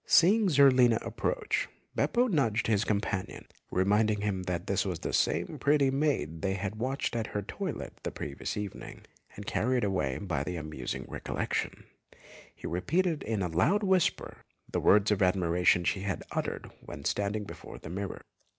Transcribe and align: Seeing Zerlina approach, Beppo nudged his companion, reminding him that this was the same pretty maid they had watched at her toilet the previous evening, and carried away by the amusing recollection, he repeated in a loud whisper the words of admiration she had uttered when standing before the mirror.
Seeing 0.07 0.47
Zerlina 0.49 0.97
approach, 1.05 1.67
Beppo 1.95 2.25
nudged 2.27 2.65
his 2.65 2.83
companion, 2.83 3.45
reminding 3.69 4.21
him 4.21 4.41
that 4.45 4.65
this 4.65 4.83
was 4.83 4.97
the 5.01 5.13
same 5.13 5.59
pretty 5.59 5.91
maid 5.91 6.41
they 6.41 6.55
had 6.55 6.77
watched 6.79 7.15
at 7.15 7.27
her 7.27 7.43
toilet 7.43 7.99
the 8.01 8.09
previous 8.09 8.57
evening, 8.57 9.03
and 9.35 9.45
carried 9.45 9.83
away 9.83 10.17
by 10.17 10.43
the 10.43 10.55
amusing 10.55 11.05
recollection, 11.07 11.83
he 12.55 12.65
repeated 12.65 13.21
in 13.21 13.43
a 13.43 13.47
loud 13.47 13.83
whisper 13.83 14.37
the 14.67 14.79
words 14.79 15.11
of 15.11 15.21
admiration 15.21 15.83
she 15.83 15.99
had 16.01 16.23
uttered 16.31 16.71
when 16.83 17.05
standing 17.05 17.43
before 17.43 17.77
the 17.77 17.91
mirror. 17.91 18.23